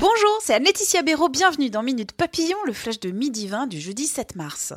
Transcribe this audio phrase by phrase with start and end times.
[0.00, 1.28] Bonjour, c'est Anne-Laetitia Béraud.
[1.28, 4.72] Bienvenue dans Minute Papillon, le flash de midi 20 du jeudi 7 mars.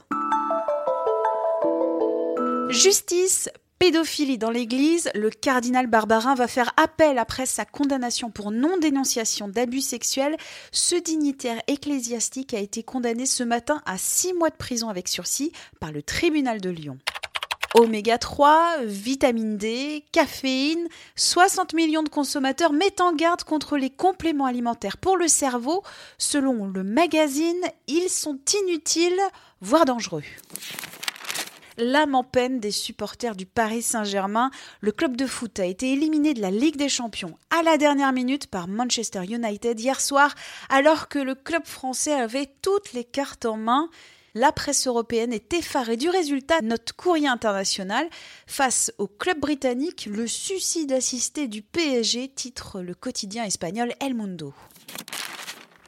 [2.69, 9.47] Justice, pédophilie dans l'Église, le cardinal Barbarin va faire appel après sa condamnation pour non-dénonciation
[9.47, 10.37] d'abus sexuels.
[10.71, 15.51] Ce dignitaire ecclésiastique a été condamné ce matin à six mois de prison avec sursis
[15.79, 16.99] par le tribunal de Lyon.
[17.73, 24.45] Oméga 3, vitamine D, caféine, 60 millions de consommateurs mettent en garde contre les compléments
[24.45, 25.83] alimentaires pour le cerveau.
[26.17, 29.19] Selon le magazine, ils sont inutiles,
[29.61, 30.23] voire dangereux
[31.77, 34.51] l'âme en peine des supporters du Paris Saint-Germain.
[34.81, 38.13] Le club de foot a été éliminé de la Ligue des Champions à la dernière
[38.13, 40.33] minute par Manchester United hier soir,
[40.69, 43.89] alors que le club français avait toutes les cartes en main.
[44.39, 48.07] La presse européenne est effarée du résultat, notre courrier international.
[48.45, 54.53] Face au club britannique, le suicide assisté du PSG titre le quotidien espagnol El Mundo.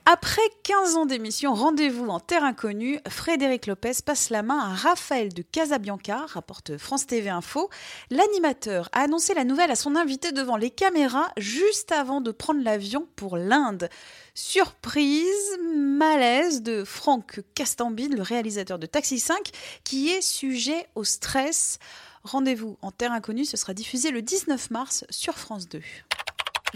[0.05, 5.33] Après 15 ans d'émission Rendez-vous en terre inconnue, Frédéric Lopez passe la main à Raphaël
[5.33, 7.69] de Casabianca, rapporte France TV Info.
[8.09, 12.63] L'animateur a annoncé la nouvelle à son invité devant les caméras juste avant de prendre
[12.63, 13.89] l'avion pour l'Inde.
[14.33, 19.51] Surprise, malaise de Franck Castambide, le réalisateur de Taxi 5,
[19.83, 21.77] qui est sujet au stress.
[22.23, 25.81] Rendez-vous en terre inconnue, ce sera diffusé le 19 mars sur France 2.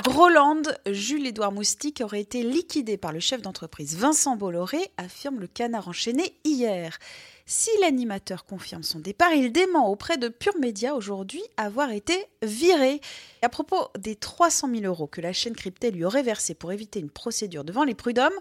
[0.02, 5.88] Groland, Jules-Édouard Moustique aurait été liquidé par le chef d'entreprise Vincent Bolloré, affirme le canard
[5.88, 6.98] enchaîné hier.
[7.46, 13.02] Si l'animateur confirme son départ, il dément auprès de Pure Média aujourd'hui avoir été viré.
[13.44, 17.00] à propos des 300 000 euros que la chaîne cryptée lui aurait versés pour éviter
[17.00, 18.34] une procédure devant les prud'hommes,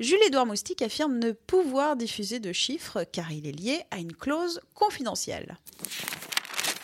[0.00, 4.60] Jules-Édouard Moustique affirme ne pouvoir diffuser de chiffres car il est lié à une clause
[4.74, 5.56] confidentielle.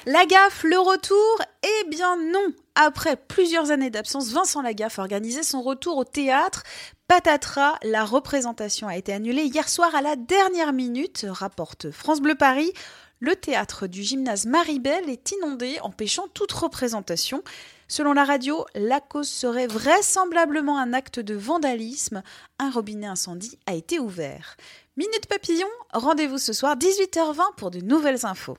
[0.05, 5.45] La gaffe, le retour Eh bien non Après plusieurs années d'absence, Vincent Lagaffe a organisé
[5.45, 6.65] son retour au théâtre.
[7.07, 12.35] Patatras, la représentation a été annulée hier soir à la dernière minute, rapporte France Bleu
[12.35, 12.73] Paris.
[13.21, 17.45] Le théâtre du gymnase Maribel est inondé, empêchant toute représentation.
[17.87, 22.25] Selon la radio, la cause serait vraisemblablement un acte de vandalisme.
[22.59, 24.57] Un robinet incendie a été ouvert.
[24.97, 28.59] Minute Papillon, rendez-vous ce soir 18h20 pour de nouvelles infos.